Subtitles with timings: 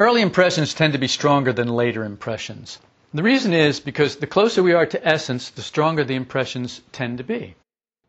[0.00, 2.78] Early impressions tend to be stronger than later impressions.
[3.12, 7.18] The reason is because the closer we are to essence, the stronger the impressions tend
[7.18, 7.54] to be.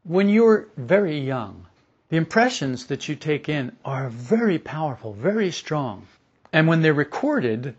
[0.04, 1.66] When you're very young,
[2.08, 6.08] the impressions that you take in are very powerful, very strong.
[6.54, 7.76] And when they're recorded,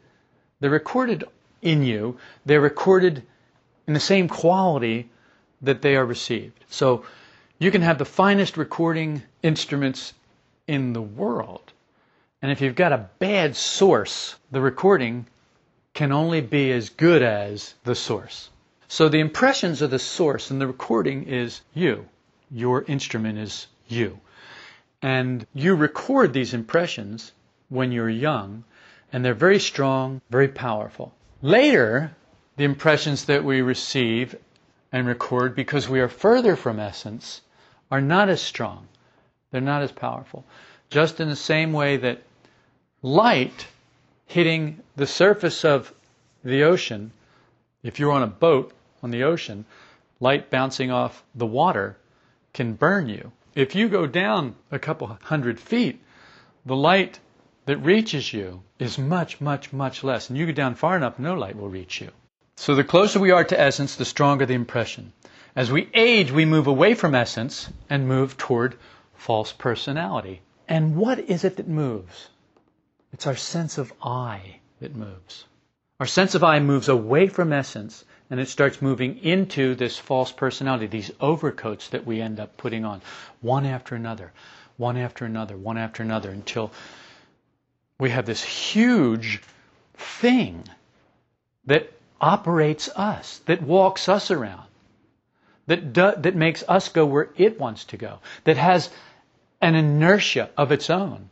[0.60, 1.24] they're recorded
[1.62, 3.22] in you, they're recorded
[3.86, 5.08] in the same quality
[5.62, 6.62] that they are received.
[6.68, 7.06] So
[7.58, 10.12] you can have the finest recording instruments
[10.68, 11.71] in the world.
[12.42, 15.26] And if you've got a bad source, the recording
[15.94, 18.50] can only be as good as the source.
[18.88, 22.08] So the impressions are the source, and the recording is you.
[22.50, 24.18] Your instrument is you.
[25.00, 27.32] And you record these impressions
[27.68, 28.64] when you're young,
[29.12, 31.14] and they're very strong, very powerful.
[31.42, 32.14] Later,
[32.56, 34.34] the impressions that we receive
[34.90, 37.40] and record because we are further from essence
[37.90, 38.88] are not as strong.
[39.50, 40.44] They're not as powerful.
[40.90, 42.22] Just in the same way that
[43.02, 43.66] light
[44.26, 45.92] hitting the surface of
[46.44, 47.12] the ocean,
[47.82, 48.72] if you're on a boat
[49.02, 49.64] on the ocean,
[50.20, 51.96] light bouncing off the water
[52.54, 53.32] can burn you.
[53.54, 56.00] If you go down a couple hundred feet,
[56.64, 57.18] the light
[57.66, 60.28] that reaches you is much, much, much less.
[60.28, 62.10] And you go down far enough, no light will reach you.
[62.56, 65.12] So the closer we are to essence, the stronger the impression.
[65.56, 68.76] As we age, we move away from essence and move toward
[69.14, 70.40] false personality.
[70.68, 72.28] And what is it that moves?
[73.12, 75.44] It's our sense of I that moves.
[76.00, 80.32] Our sense of I moves away from essence and it starts moving into this false
[80.32, 83.02] personality, these overcoats that we end up putting on,
[83.42, 84.32] one after another,
[84.78, 86.72] one after another, one after another, until
[87.98, 89.42] we have this huge
[89.94, 90.64] thing
[91.66, 94.66] that operates us, that walks us around,
[95.66, 98.88] that, do, that makes us go where it wants to go, that has
[99.60, 101.28] an inertia of its own,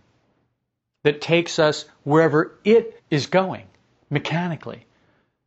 [1.02, 3.66] that takes us wherever it is going
[4.10, 4.84] mechanically.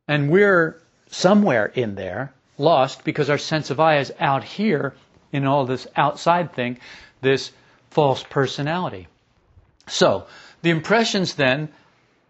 [0.08, 4.94] And we're somewhere in there, lost, because our sense of I is out here
[5.32, 6.78] in all this outside thing,
[7.20, 7.50] this
[7.90, 9.08] false personality.
[9.86, 10.26] So,
[10.62, 11.68] the impressions then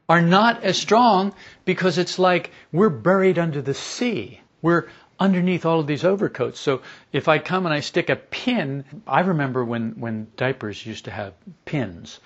[0.09, 4.41] are not as strong because it's like we're buried under the sea.
[4.61, 6.58] We're underneath all of these overcoats.
[6.58, 6.82] So
[7.12, 11.10] if I come and I stick a pin, I remember when, when diapers used to
[11.10, 12.20] have pins.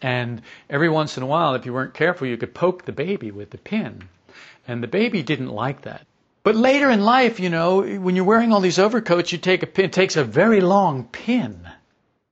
[0.00, 3.30] And every once in a while, if you weren't careful, you could poke the baby
[3.30, 4.08] with the pin.
[4.66, 6.06] And the baby didn't like that.
[6.42, 9.66] But later in life, you know, when you're wearing all these overcoats, you take a
[9.66, 11.68] pin, it takes a very long pin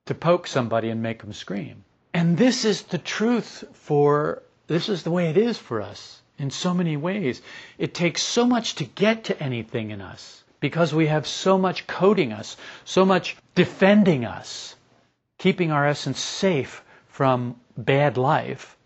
[0.06, 1.84] to poke somebody and make them scream.
[2.14, 6.50] And this is the truth for, this is the way it is for us in
[6.50, 7.42] so many ways.
[7.78, 11.86] It takes so much to get to anything in us because we have so much
[11.86, 14.74] coating us, so much defending us,
[15.38, 18.76] keeping our essence safe from bad life,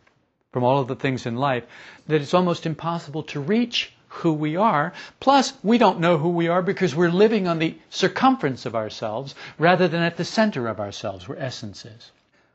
[0.52, 1.64] from all of the things in life,
[2.06, 4.92] that it's almost impossible to reach who we are.
[5.20, 9.34] Plus, we don't know who we are because we're living on the circumference of ourselves
[9.58, 12.10] rather than at the center of ourselves where essence is.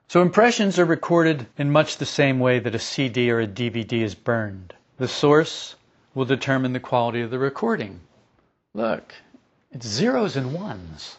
[0.08, 4.04] So impressions are recorded in much the same way that a CD or a DVD
[4.04, 4.75] is burned.
[4.98, 5.76] The source
[6.14, 8.00] will determine the quality of the recording.
[8.74, 9.14] Look,
[9.72, 11.18] it's zeros and ones.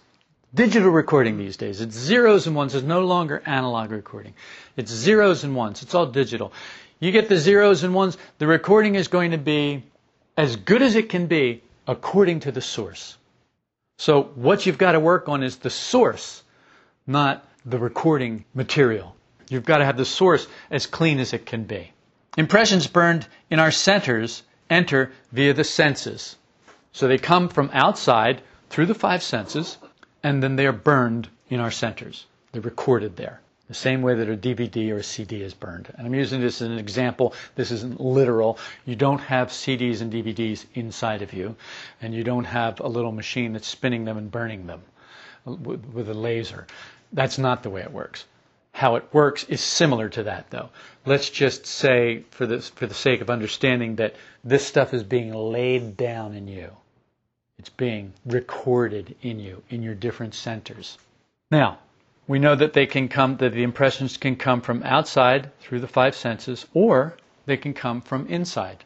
[0.54, 2.74] Digital recording these days, it's zeros and ones.
[2.74, 4.32] It's no longer analog recording.
[4.78, 5.82] It's zeros and ones.
[5.82, 6.54] It's all digital.
[7.00, 9.84] You get the zeros and ones, the recording is going to be
[10.38, 13.18] as good as it can be according to the source.
[13.98, 16.42] So what you've got to work on is the source,
[17.06, 19.14] not the recording material.
[19.50, 21.92] You've got to have the source as clean as it can be.
[22.36, 26.36] Impressions burned in our centers enter via the senses.
[26.92, 29.78] So they come from outside through the five senses,
[30.22, 32.26] and then they are burned in our centers.
[32.52, 33.40] They're recorded there.
[33.68, 35.92] The same way that a DVD or a CD is burned.
[35.96, 37.34] And I'm using this as an example.
[37.54, 38.58] This isn't literal.
[38.84, 41.56] You don't have CDs and DVDs inside of you,
[42.02, 44.82] and you don't have a little machine that's spinning them and burning them
[45.46, 46.66] uh, with a laser.
[47.12, 48.26] That's not the way it works.
[48.76, 50.68] How it works is similar to that, though.
[51.06, 55.32] Let's just say, for the, for the sake of understanding, that this stuff is being
[55.32, 56.70] laid down in you.
[57.58, 60.98] It's being recorded in you, in your different centers.
[61.50, 61.78] Now,
[62.28, 65.88] We know that they can come, that the impressions can come from outside through the
[65.88, 68.84] five senses, or they can come from inside.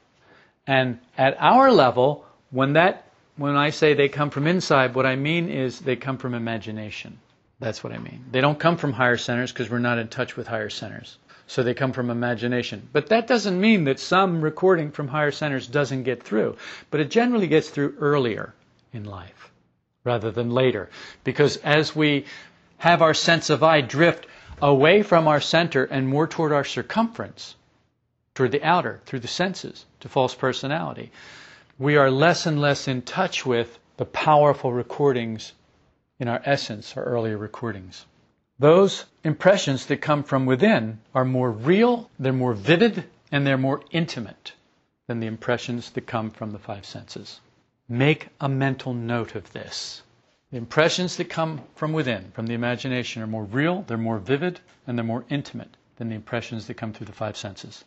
[0.66, 3.06] And at our level, when that,
[3.36, 7.18] when I say they come from inside, what I mean is they come from imagination.
[7.60, 8.24] That's what I mean.
[8.32, 11.18] They don't come from higher centers because we're not in touch with higher centers.
[11.46, 12.88] So they come from imagination.
[12.92, 16.56] But that doesn't mean that some recording from higher centers doesn't get through.
[16.90, 18.54] But it generally gets through earlier
[18.92, 19.50] in life
[20.04, 20.88] rather than later.
[21.22, 22.24] Because as we
[22.78, 24.26] have our sense of I drift
[24.62, 27.56] away from our center and more toward our circumference,
[28.34, 31.10] toward the outer, through the senses, to false personality,
[31.78, 35.52] we are less and less in touch with the powerful recordings
[36.20, 38.04] in our essence, our earlier recordings.
[38.58, 43.82] Those impressions that come from within are more real, they're more vivid, and they're more
[43.90, 44.52] intimate
[45.06, 47.40] than the impressions that come from the five senses.
[47.88, 50.02] Make a mental note of this.
[50.50, 54.60] The impressions that come from within, from the imagination, are more real, they're more vivid,
[54.86, 57.84] and they're more intimate than the impressions that come through the five senses.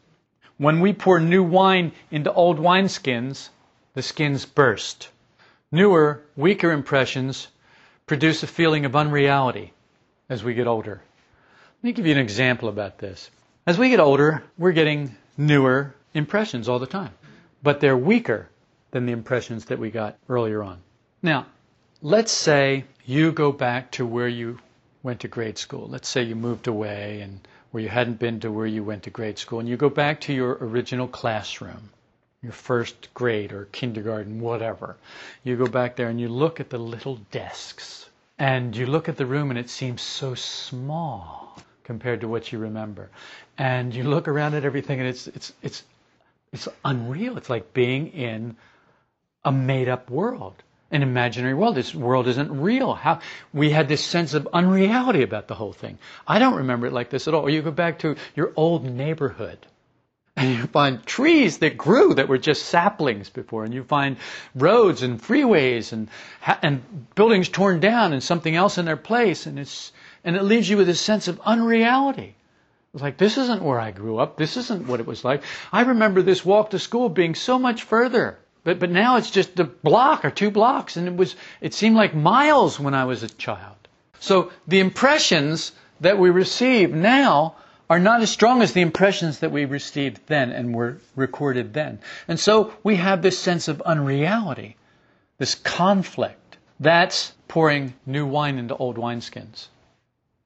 [0.58, 3.50] When we pour new wine into old wineskins,
[3.94, 5.10] the skins burst.
[5.72, 7.50] Newer, weaker impressions
[8.06, 9.74] produce a feeling of unreality
[10.30, 11.02] as we get older.
[11.82, 13.30] Let me give you an example about this.
[13.66, 17.12] As we get older, we're getting newer impressions all the time,
[17.62, 18.50] but they're weaker
[18.92, 20.80] than the impressions that we got earlier on.
[21.22, 21.48] Now,
[22.02, 24.60] let's say you go back to where you
[25.02, 25.88] went to grade school.
[25.88, 27.40] Let's say you moved away and
[27.72, 30.22] where you hadn't been to where you went to grade school, and you go back
[30.22, 31.90] to your original classroom,
[32.44, 34.98] your first grade or kindergarten, whatever.
[35.44, 39.18] You go back there and you look at the little desks, and you look at
[39.18, 43.10] the room and it seems so small compared to what you remember.
[43.58, 45.84] And you look around at everything and it's it's it's
[46.52, 47.38] it's unreal.
[47.38, 48.58] It's like being in
[49.46, 50.62] a made up world
[50.94, 51.76] an imaginary world.
[51.76, 52.94] This world isn't real.
[52.94, 53.20] How
[53.52, 55.98] we had this sense of unreality about the whole thing.
[56.28, 57.42] I don't remember it like this at all.
[57.42, 59.58] Or you go back to your old neighborhood
[60.42, 64.18] you find trees that grew that were just saplings before, and you find
[64.56, 66.10] roads and freeways and
[66.62, 66.82] and
[67.16, 69.92] buildings torn down and something else in their place, and it's
[70.24, 72.36] and it leaves you with a sense of unreality.
[72.94, 74.38] It's like this isn't where I grew up.
[74.38, 75.44] This isn't what it was like.
[75.72, 78.38] I remember this walk to school being so much further.
[78.64, 81.96] But, but now it's just a block or two blocks, and it was it seemed
[81.96, 83.76] like miles when I was a child.
[84.20, 87.56] So the impressions that we receive now
[87.90, 92.00] are not as strong as the impressions that we received then and were recorded then.
[92.28, 94.78] And so we have this sense of unreality,
[95.38, 96.58] this conflict.
[96.80, 99.68] That's pouring new wine into old wineskins.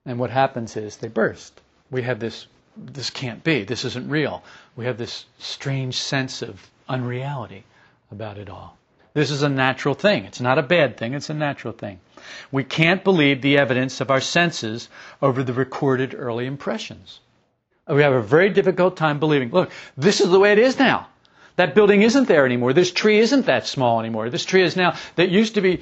[0.06, 1.62] And what happens is they burst.
[1.90, 2.48] We have this
[2.78, 4.44] this can't be, this isn't real.
[4.76, 7.64] We have this strange sense of unreality
[8.12, 8.78] about it all.
[9.14, 10.26] This is a natural thing.
[10.26, 12.00] It's not a bad thing, it's a natural thing.
[12.52, 14.90] We can't believe the evidence of our senses
[15.22, 17.20] over the recorded early impressions.
[17.90, 21.08] We have a very difficult time believing, look, this is the way it is now.
[21.56, 22.74] That building isn't there anymore.
[22.74, 24.30] This tree isn't that small anymore.
[24.30, 25.82] This tree is now, that used to be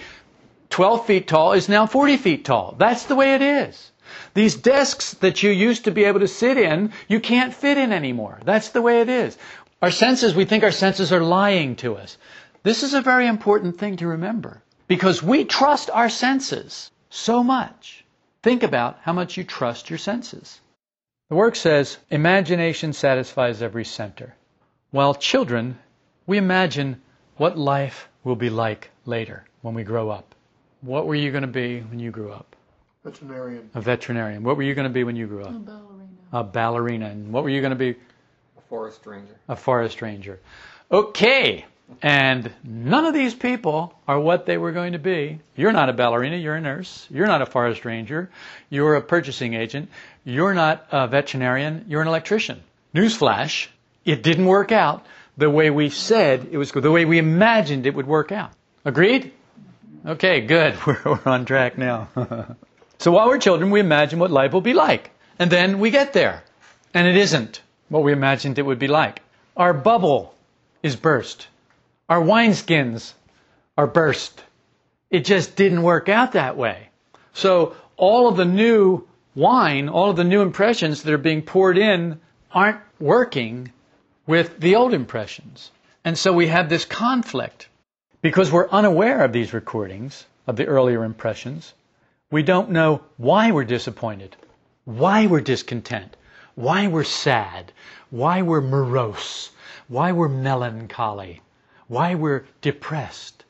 [0.70, 2.76] 12 feet tall, is now 40 feet tall.
[2.78, 3.92] That's the way it is.
[4.36, 7.92] These desks that you used to be able to sit in, you can't fit in
[7.92, 8.40] anymore.
[8.46, 9.38] That's the way it is.
[9.82, 12.18] Our senses, we think our senses are lying to us.
[12.64, 18.06] This is a very important thing to remember because we trust our senses so much.
[18.44, 20.62] Think about how much you trust your senses.
[21.30, 24.36] The work says imagination satisfies every center.
[24.92, 25.80] While children,
[26.28, 27.02] we imagine
[27.38, 30.36] what life will be like later when we grow up.
[30.82, 32.56] What were you going to be when you grew up?
[33.04, 33.72] Veterinarian.
[33.74, 34.44] A veterinarian.
[34.44, 35.50] What were you going to be when you grew up?
[35.50, 36.10] A ballerina.
[36.32, 37.06] A ballerina.
[37.08, 37.92] And what were you going to be?
[38.58, 39.36] A forest ranger.
[39.48, 40.40] A forest ranger.
[40.92, 41.66] Okay.
[42.02, 45.40] And none of these people are what they were going to be.
[45.56, 47.08] You're not a ballerina, you're a nurse.
[47.10, 48.30] You're not a forest ranger.
[48.70, 49.90] You're a purchasing agent.
[50.24, 52.64] You're not a veterinarian, you're an electrician.
[52.94, 53.68] Newsflash,
[54.04, 55.06] it didn't work out
[55.38, 58.52] the way we said it was, the way we imagined it would work out.
[58.84, 59.34] Agreed?
[60.06, 60.76] Okay, good.
[60.86, 62.10] We're, we're on track now.
[63.00, 65.10] so while we're children, we imagine what life will be like.
[65.40, 66.44] And then we get there.
[66.94, 69.22] And it isn't what we imagined it would be like.
[69.58, 70.36] Our bubble
[70.84, 71.48] is burst.
[72.08, 73.14] Our wineskins
[73.78, 74.44] are burst.
[75.10, 76.90] It just didn't work out that way.
[77.34, 81.78] So all of the new wine, all of the new impressions that are being poured
[81.78, 82.20] in
[82.52, 83.72] aren't working
[84.28, 85.72] with the old impressions.
[86.04, 87.70] And so we have this conflict.
[88.22, 91.74] Because we're unaware of these recordings, of the earlier impressions,
[92.32, 94.36] we don't know why we're disappointed,
[94.86, 96.16] why we're discontent,
[96.56, 97.72] why we're sad,
[98.10, 99.52] why we're morose,
[99.88, 101.42] why we're melancholy,
[101.88, 103.44] why we're depressed.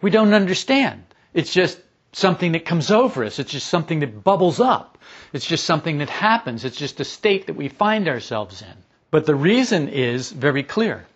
[0.00, 1.04] We don't understand.
[1.34, 1.78] It's just
[2.12, 3.38] something that comes over us.
[3.38, 4.98] It's just something that bubbles up.
[5.32, 6.64] It's just something that happens.
[6.64, 8.76] It's just a state that we find ourselves in.
[9.10, 11.06] But the reason is very clear.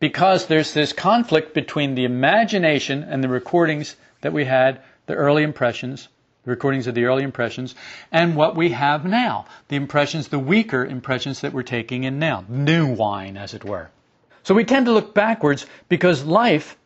[0.00, 5.42] Because there's this conflict between the imagination and the recordings that we had, the early
[5.42, 6.08] impressions,
[6.44, 7.74] the recordings of the early impressions,
[8.12, 12.44] and what we have now, the impressions, the weaker impressions that we're taking in now,
[12.48, 13.90] new wine, as it were.
[14.48, 16.78] So we tend to look backwards because life,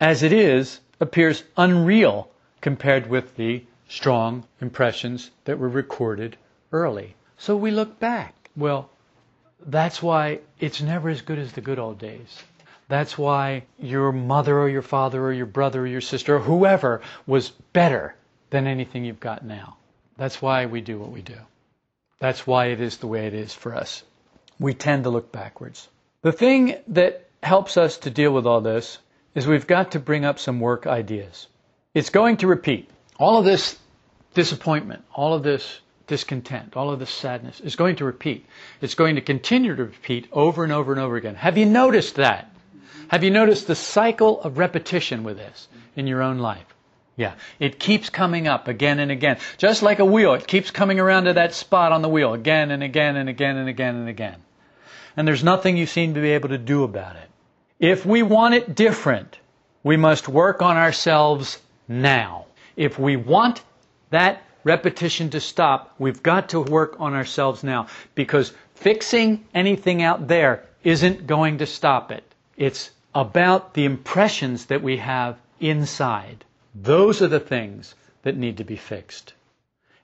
[0.00, 2.30] as it is, appears unreal
[2.60, 6.36] compared with the strong impressions that were recorded
[6.70, 7.16] early.
[7.38, 8.50] So we look back.
[8.56, 8.88] Well,
[9.66, 12.40] that's why it's never as good as the good old days.
[12.86, 17.00] That's why your mother or your father or your brother or your sister or whoever
[17.26, 18.14] was better
[18.50, 19.76] than anything you've got now.
[20.18, 21.38] That's why we do what we do.
[22.20, 24.04] That's why it is the way it is for us.
[24.60, 25.88] We tend to look backwards.
[26.22, 28.98] The thing that helps us to deal with all this
[29.34, 31.48] is we've got to bring up some work ideas.
[31.94, 32.88] It's going to repeat.
[33.18, 33.76] All of this
[34.32, 38.46] disappointment, all of this discontent, all of this sadness is going to repeat.
[38.80, 41.34] It's going to continue to repeat over and over and over again.
[41.34, 42.54] Have you noticed that?
[43.08, 46.66] Have you noticed the cycle of repetition with this in your own life?
[47.16, 49.38] Yeah, it keeps coming up again and again.
[49.58, 52.70] Just like a wheel, it keeps coming around to that spot on the wheel again
[52.70, 54.36] and again and again and again and again.
[55.16, 57.28] And there's nothing you seem to be able to do about it.
[57.78, 59.38] If we want it different,
[59.82, 62.46] we must work on ourselves now.
[62.76, 63.62] If we want
[64.10, 70.28] that repetition to stop, we've got to work on ourselves now because fixing anything out
[70.28, 72.24] there isn't going to stop it.
[72.56, 76.44] It's about the impressions that we have inside.
[76.74, 79.34] Those are the things that need to be fixed.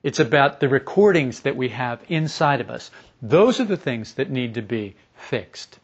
[0.01, 2.89] It's about the recordings that we have inside of us.
[3.21, 5.79] Those are the things that need to be fixed,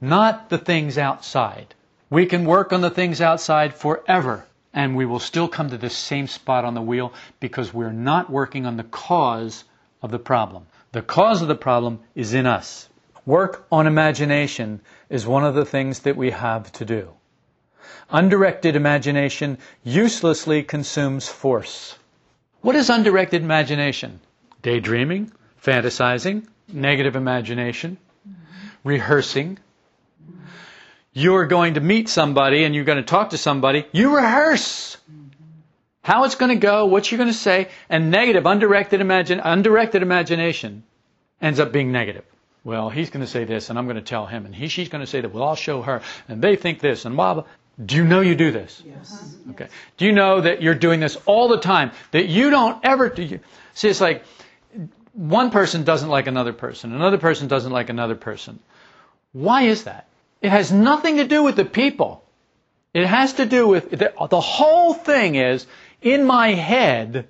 [0.00, 1.74] not the things outside.
[2.08, 5.90] We can work on the things outside forever and we will still come to the
[5.90, 9.64] same spot on the wheel because we're not working on the cause
[10.02, 10.66] of the problem.
[10.92, 12.88] The cause of the problem is in us.
[13.26, 17.10] Work on imagination is one of the things that we have to do.
[18.10, 21.98] Undirected imagination uselessly consumes force.
[22.60, 24.20] What is undirected imagination?
[24.62, 25.32] Daydreaming,
[25.64, 27.98] fantasizing, negative imagination,
[28.84, 29.58] rehearsing,
[31.12, 34.96] you're going to meet somebody and you're going to talk to somebody, you rehearse
[36.02, 40.02] how it's going to go, what you're going to say, and negative, undirected, imagine, undirected
[40.02, 40.82] imagination
[41.40, 42.24] ends up being negative.
[42.64, 44.88] Well, he's going to say this, and I'm going to tell him, and he, she's
[44.88, 45.32] going to say that.
[45.32, 47.44] Well, I'll show her, and they think this, and blah blah.
[47.84, 48.80] Do you know you do this?
[48.80, 48.96] Uh-huh.
[48.98, 49.36] Yes.
[49.50, 49.68] Okay.
[49.96, 51.92] Do you know that you're doing this all the time?
[52.10, 53.22] That you don't ever do.
[53.22, 53.40] You,
[53.74, 54.24] see, it's like
[55.12, 58.60] one person doesn't like another person, another person doesn't like another person.
[59.32, 60.08] Why is that?
[60.40, 62.24] It has nothing to do with the people.
[62.94, 65.66] It has to do with the, the whole thing is
[66.00, 67.28] in my head,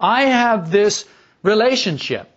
[0.00, 1.06] I have this
[1.42, 2.28] relationship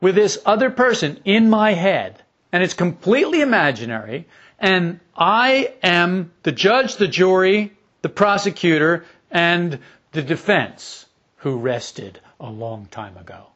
[0.00, 6.52] with this other person in my head, and it's completely imaginary, and I am the
[6.52, 9.78] judge, the jury, the prosecutor, and
[10.12, 11.06] the defense
[11.36, 13.46] who rested a long time ago.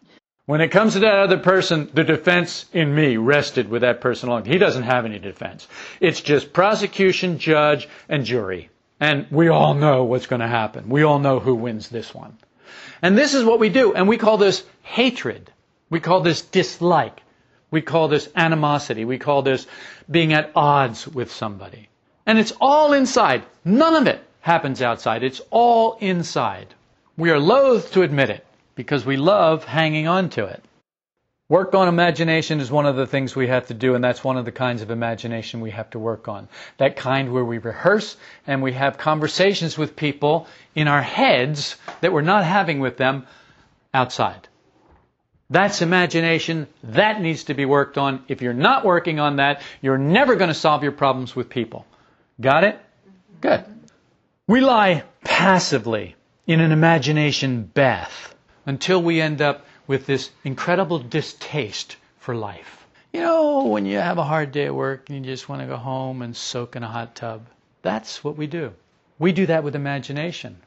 [0.47, 4.31] When it comes to that other person, the defense in me rested with that person
[4.31, 4.47] alone.
[4.47, 5.69] He doesn't have any defense.
[6.01, 8.71] It's just prosecution, judge, and jury.
[8.99, 10.89] And we all know what's going to happen.
[10.89, 12.39] We all know who wins this one.
[13.03, 13.95] And this is what we do.
[13.95, 15.53] And we call this hatred.
[15.91, 17.21] We call this dislike.
[17.71, 19.05] We call this animosity.
[19.05, 19.67] We call this
[20.11, 21.89] being at odds with somebody.
[22.27, 23.45] And it's all inside.
[23.65, 25.23] None of it happens outside.
[25.23, 26.75] It's all inside.
[27.17, 30.63] We are loath to admit it because we love hanging on to it.
[31.51, 34.37] Work on imagination is one of the things we have to do, and that's one
[34.37, 36.47] of the kinds of imagination we have to work on.
[36.77, 42.13] That kind where we rehearse and we have conversations with people in our heads that
[42.13, 43.27] we're not having with them
[43.95, 44.47] outside.
[45.51, 46.67] That's imagination.
[46.83, 48.23] That needs to be worked on.
[48.29, 51.87] If you're not working on that, you're never going to solve your problems with people.
[52.41, 52.79] Got it?
[53.41, 53.65] Good.
[54.47, 58.35] We lie passively in an imagination bath
[58.67, 62.87] until we end up with this incredible distaste for life.
[63.13, 65.67] You know, when you have a hard day at work and you just want to
[65.67, 67.47] go home and soak in a hot tub,
[67.81, 68.73] that's what we do.
[69.19, 70.59] We do that with imagination.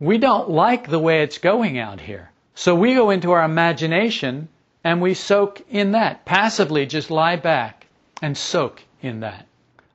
[0.00, 2.30] We don't like the way it's going out here.
[2.58, 4.48] So we go into our imagination
[4.82, 6.24] and we soak in that.
[6.24, 7.86] Passively just lie back
[8.20, 9.46] and soak in that.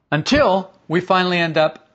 [0.10, 1.90] Until we finally end up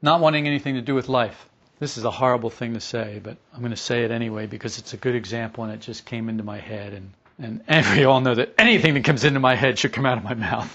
[0.00, 1.48] not wanting anything to do with life.
[1.80, 4.78] This is a horrible thing to say, but I'm going to say it anyway because
[4.78, 6.92] it's a good example and it just came into my head.
[6.92, 7.10] And,
[7.40, 10.18] and, and we all know that anything that comes into my head should come out
[10.18, 10.70] of my mouth.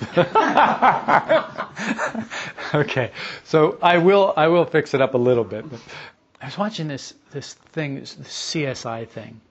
[2.75, 3.11] okay,
[3.45, 5.69] so I will, I will fix it up a little bit.
[5.69, 5.79] But
[6.41, 9.41] I was watching this this thing, this CSI thing,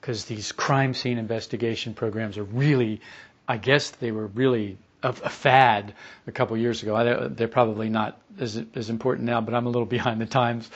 [0.00, 3.00] because these crime scene investigation programs are really,
[3.46, 5.94] I guess they were really a, a fad
[6.26, 6.96] a couple years ago.
[6.96, 10.70] I, they're probably not as as important now, but I'm a little behind the times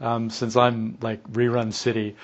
[0.00, 2.16] um, since I'm like rerun city.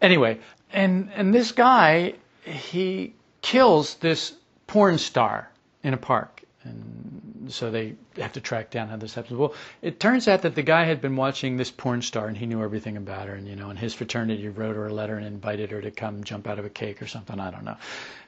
[0.00, 0.40] Anyway,
[0.72, 4.32] and and this guy he kills this
[4.66, 5.50] porn star
[5.82, 9.38] in a park, and so they have to track down how this happens.
[9.38, 12.46] Well, it turns out that the guy had been watching this porn star, and he
[12.46, 13.34] knew everything about her.
[13.34, 16.24] And you know, and his fraternity wrote her a letter and invited her to come
[16.24, 17.38] jump out of a cake or something.
[17.38, 17.76] I don't know,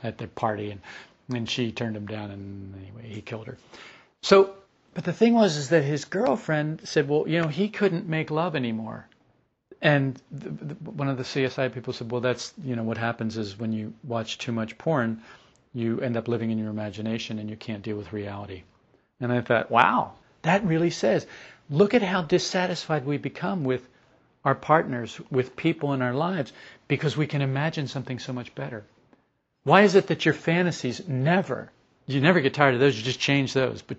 [0.03, 0.81] at the party, and
[1.31, 3.57] and she turned him down, and anyway, he killed her.
[4.23, 4.55] So,
[4.95, 8.31] but the thing was, is that his girlfriend said, well, you know, he couldn't make
[8.31, 9.07] love anymore.
[9.81, 13.37] And the, the, one of the CSI people said, well, that's, you know, what happens
[13.37, 15.23] is when you watch too much porn,
[15.75, 18.63] you end up living in your imagination and you can't deal with reality.
[19.21, 21.27] And I thought, wow, that really says,
[21.71, 23.89] look at how dissatisfied we become with
[24.45, 26.53] our partners, with people in our lives,
[26.89, 28.85] because we can imagine something so much better.
[29.65, 31.71] Why is it that your fantasies never,
[32.07, 33.97] you never get tired of those, you just change those, but,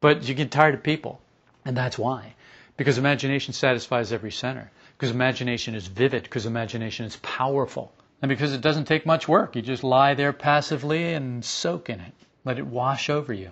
[0.00, 1.20] but you get tired of people.
[1.64, 2.34] And that's why.
[2.76, 4.70] Because imagination satisfies every center.
[4.96, 6.22] Because imagination is vivid.
[6.22, 7.92] Because imagination is powerful.
[8.22, 9.56] And because it doesn't take much work.
[9.56, 12.12] You just lie there passively and soak in it.
[12.44, 13.50] Let it wash over you.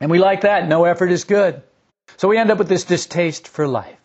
[0.00, 0.66] And we like that.
[0.66, 1.62] No effort is good.
[2.16, 3.98] So we end up with this distaste for life.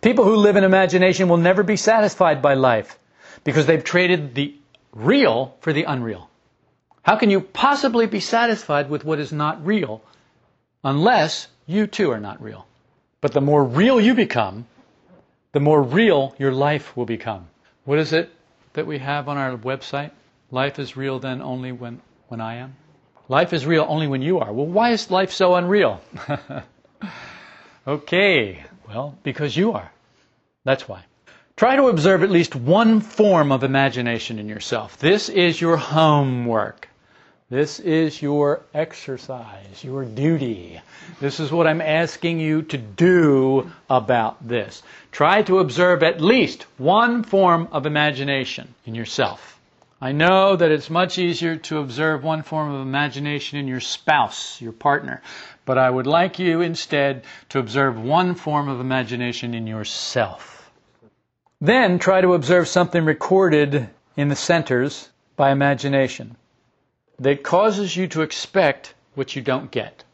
[0.00, 2.98] People who live in imagination will never be satisfied by life
[3.44, 4.54] because they've traded the
[4.92, 6.28] real for the unreal.
[7.02, 10.02] How can you possibly be satisfied with what is not real
[10.82, 12.66] unless you too are not real?
[13.20, 14.66] But the more real you become,
[15.52, 17.48] the more real your life will become.
[17.84, 18.30] What is it
[18.72, 20.10] that we have on our website?
[20.50, 22.76] Life is real then only when, when I am?
[23.28, 24.52] Life is real only when you are.
[24.52, 26.00] Well, why is life so unreal?
[27.86, 29.90] okay, well, because you are.
[30.64, 31.04] That's why.
[31.56, 34.98] Try to observe at least one form of imagination in yourself.
[34.98, 36.88] This is your homework.
[37.48, 40.80] This is your exercise, your duty.
[41.20, 44.82] This is what I'm asking you to do about this.
[45.12, 49.53] Try to observe at least one form of imagination in yourself.
[50.04, 54.60] I know that it's much easier to observe one form of imagination in your spouse,
[54.60, 55.22] your partner,
[55.64, 60.70] but I would like you instead to observe one form of imagination in yourself.
[61.58, 66.36] Then try to observe something recorded in the centers by imagination
[67.18, 70.04] that causes you to expect what you don't get.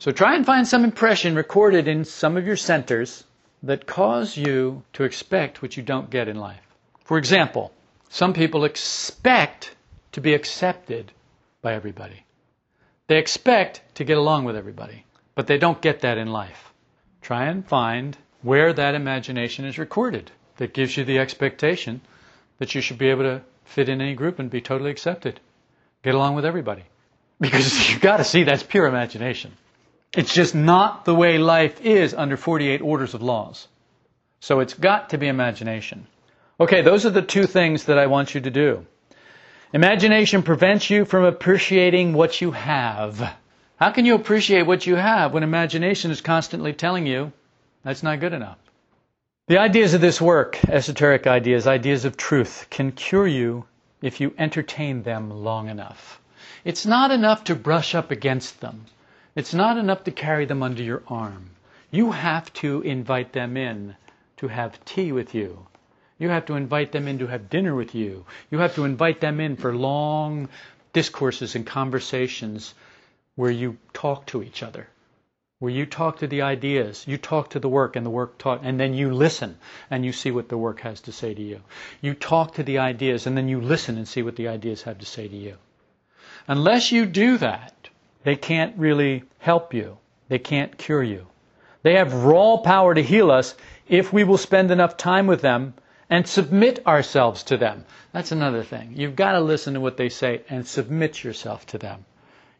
[0.00, 3.22] So try and find some impression recorded in some of your centers
[3.62, 6.66] that cause you to expect what you don't get in life.
[7.04, 7.70] For example,
[8.08, 9.74] some people expect
[10.12, 11.12] to be accepted
[11.62, 12.24] by everybody.
[13.06, 16.72] They expect to get along with everybody, but they don't get that in life.
[17.22, 22.00] Try and find where that imagination is recorded that gives you the expectation
[22.58, 25.40] that you should be able to fit in any group and be totally accepted
[26.04, 26.84] get along with everybody.
[27.40, 29.52] Because you've got to see that's pure imagination.
[30.16, 33.66] It's just not the way life is under 48 orders of laws.
[34.38, 36.06] So it's got to be imagination.
[36.60, 38.86] Okay, those are the two things that I want you to do.
[39.72, 43.34] Imagination prevents you from appreciating what you have.
[43.76, 47.32] How can you appreciate what you have when imagination is constantly telling you
[47.82, 48.58] that's not good enough?
[49.48, 53.64] The ideas of this work, esoteric ideas, ideas of truth, can cure you
[54.00, 56.20] if you entertain them long enough.
[56.64, 58.86] It's not enough to brush up against them.
[59.34, 61.50] It's not enough to carry them under your arm.
[61.90, 63.96] You have to invite them in
[64.36, 65.66] to have tea with you.
[66.24, 68.24] You have to invite them in to have dinner with you.
[68.50, 70.48] You have to invite them in for long
[70.94, 72.72] discourses and conversations
[73.34, 74.88] where you talk to each other
[75.58, 78.60] where you talk to the ideas, you talk to the work, and the work talk,
[78.62, 79.56] and then you listen
[79.90, 81.60] and you see what the work has to say to you.
[82.00, 84.98] You talk to the ideas, and then you listen and see what the ideas have
[84.98, 85.56] to say to you.
[86.48, 87.88] Unless you do that,
[88.24, 89.96] they can't really help you.
[90.28, 91.26] They can't cure you.
[91.82, 93.54] They have raw power to heal us
[93.88, 95.74] if we will spend enough time with them
[96.10, 97.84] and submit ourselves to them.
[98.12, 98.94] That's another thing.
[98.96, 102.04] You've got to listen to what they say and submit yourself to them.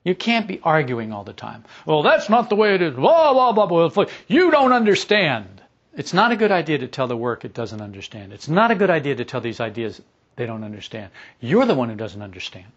[0.04, 1.64] You can't be arguing all the time.
[1.86, 2.94] Well, that's not the way it is.
[2.94, 4.04] Blah, blah, blah, blah.
[4.28, 5.62] You don't understand.
[5.96, 8.32] It's not a good idea to tell the work it doesn't understand.
[8.32, 10.02] It's not a good idea to tell these ideas
[10.36, 11.10] they don't understand.
[11.40, 12.72] You're the one who doesn't understand.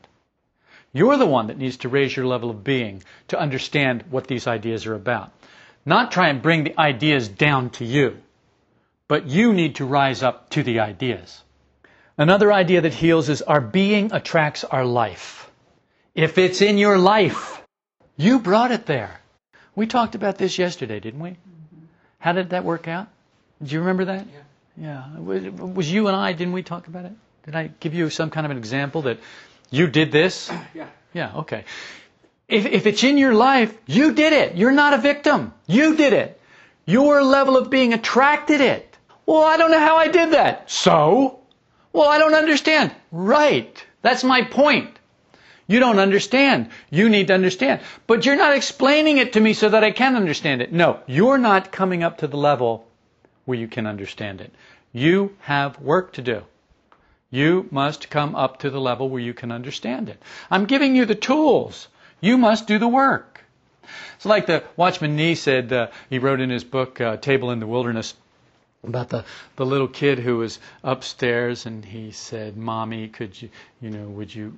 [0.93, 4.47] You're the one that needs to raise your level of being to understand what these
[4.47, 5.31] ideas are about.
[5.85, 8.17] Not try and bring the ideas down to you,
[9.07, 11.43] but you need to rise up to the ideas.
[12.17, 15.49] Another idea that heals is our being attracts our life.
[16.15, 17.61] If it's in your life,
[18.17, 19.19] you brought it there.
[19.75, 21.29] We talked about this yesterday, didn't we?
[21.29, 21.85] Mm-hmm.
[22.17, 23.07] How did that work out?
[23.61, 24.25] Do you remember that?
[24.25, 24.41] Yeah.
[24.77, 25.19] Yeah.
[25.19, 27.11] Was, was you and I, didn't we talk about it?
[27.45, 29.19] Did I give you some kind of an example that
[29.69, 30.51] you did this?
[30.73, 30.87] Yeah.
[31.13, 31.63] Yeah, okay.
[32.47, 34.55] If, if it's in your life, you did it.
[34.55, 35.53] You're not a victim.
[35.65, 36.39] You did it.
[36.85, 38.96] Your level of being attracted it.
[39.27, 40.71] Well, I don't know how I did that.
[40.71, 41.41] So?
[41.91, 42.95] Well, I don't understand.
[43.11, 43.85] Right.
[44.01, 44.97] That's my point.
[45.67, 46.69] You don't understand.
[46.89, 47.81] You need to understand.
[48.07, 50.71] But you're not explaining it to me so that I can understand it.
[50.71, 52.87] No, you're not coming up to the level
[53.43, 54.53] where you can understand it.
[54.93, 56.43] You have work to do.
[57.29, 60.21] You must come up to the level where you can understand it.
[60.49, 61.89] I'm giving you the tools.
[62.21, 63.43] You must do the work.
[64.15, 67.59] It's like the Watchman Nee said, uh, he wrote in his book, uh, Table in
[67.59, 68.13] the Wilderness,
[68.83, 73.49] about the, the little kid who was upstairs and he said, Mommy, could you,
[73.81, 74.57] you know, would you,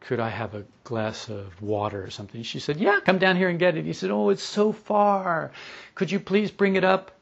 [0.00, 2.42] could I have a glass of water or something?
[2.42, 3.84] She said, Yeah, come down here and get it.
[3.84, 5.50] He said, Oh, it's so far.
[5.94, 7.12] Could you please bring it up?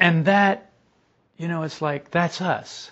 [0.00, 0.70] And that,
[1.36, 2.90] you know, it's like, that's us.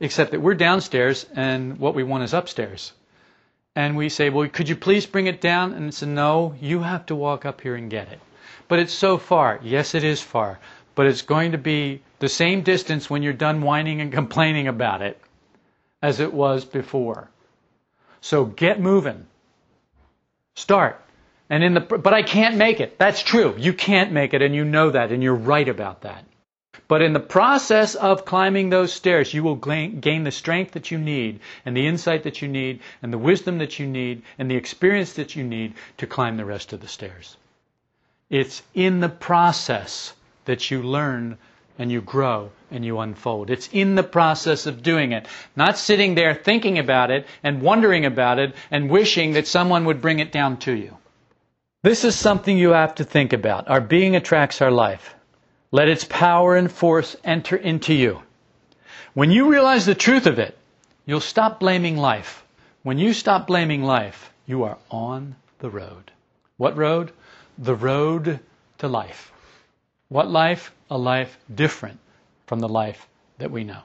[0.00, 2.92] Except that we're downstairs and what we want is upstairs.
[3.74, 5.74] And we say, Well, could you please bring it down?
[5.74, 8.20] And it's a no, you have to walk up here and get it.
[8.68, 9.60] But it's so far.
[9.62, 10.58] Yes, it is far.
[10.94, 15.02] But it's going to be the same distance when you're done whining and complaining about
[15.02, 15.20] it
[16.02, 17.30] as it was before.
[18.20, 19.26] So get moving.
[20.54, 21.00] Start.
[21.48, 22.98] And in the, but I can't make it.
[22.98, 23.54] That's true.
[23.58, 26.24] You can't make it and you know that and you're right about that.
[26.88, 30.98] But in the process of climbing those stairs, you will gain the strength that you
[30.98, 34.56] need and the insight that you need and the wisdom that you need and the
[34.56, 37.36] experience that you need to climb the rest of the stairs.
[38.28, 40.12] It's in the process
[40.44, 41.38] that you learn
[41.78, 43.50] and you grow and you unfold.
[43.50, 45.26] It's in the process of doing it,
[45.56, 50.00] not sitting there thinking about it and wondering about it and wishing that someone would
[50.00, 50.96] bring it down to you.
[51.82, 53.68] This is something you have to think about.
[53.68, 55.14] Our being attracts our life.
[55.72, 58.22] Let its power and force enter into you.
[59.14, 60.56] When you realize the truth of it,
[61.06, 62.44] you'll stop blaming life.
[62.82, 66.12] When you stop blaming life, you are on the road.
[66.56, 67.12] What road?
[67.58, 68.40] The road
[68.78, 69.31] to life.
[70.12, 70.72] What life?
[70.90, 71.98] A life different
[72.46, 73.80] from the life that we know.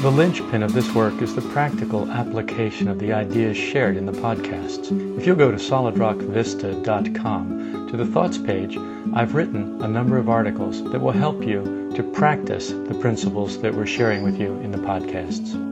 [0.00, 4.12] The linchpin of this work is the practical application of the ideas shared in the
[4.12, 4.90] podcasts.
[5.18, 8.78] If you'll go to solidrockvista.com to the thoughts page,
[9.12, 13.74] I've written a number of articles that will help you to practice the principles that
[13.74, 15.71] we're sharing with you in the podcasts.